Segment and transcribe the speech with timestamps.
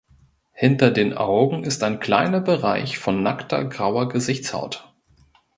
[0.53, 4.91] Hinter den Augen ist ein kleiner Bereich von nackter grauer Gesichtshaut.